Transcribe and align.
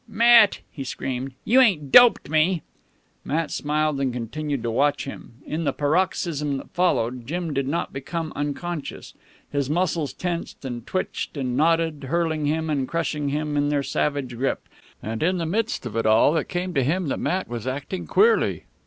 "Matt!" 0.07 0.61
he 0.71 0.83
screamed. 0.83 1.33
"You 1.45 1.61
ain't 1.61 1.91
doped 1.91 2.27
me?" 2.27 2.63
Matt 3.23 3.51
smiled 3.51 4.01
and 4.01 4.11
continued 4.11 4.63
to 4.63 4.71
watch 4.71 5.05
him. 5.05 5.35
In 5.45 5.63
the 5.63 5.73
paroxysm 5.73 6.57
that 6.57 6.71
followed, 6.71 7.27
Jim 7.27 7.53
did 7.53 7.67
not 7.67 7.93
become 7.93 8.33
unconscious. 8.35 9.13
His 9.51 9.69
muscles 9.69 10.11
tensed 10.11 10.65
and 10.65 10.87
twitched 10.87 11.37
and 11.37 11.55
knotted, 11.55 12.05
hurting 12.05 12.47
him 12.47 12.67
and 12.67 12.87
crushing 12.87 13.29
him 13.29 13.55
in 13.55 13.69
their 13.69 13.83
savage 13.83 14.35
grip. 14.35 14.67
And 15.03 15.21
in 15.21 15.37
the 15.37 15.45
midst 15.45 15.85
of 15.85 15.95
it 15.95 16.07
all, 16.07 16.35
it 16.35 16.49
came 16.49 16.73
to 16.73 16.83
him 16.83 17.07
that 17.09 17.19
Matt 17.19 17.47
was 17.47 17.67
acting 17.67 18.07
queerly. 18.07 18.63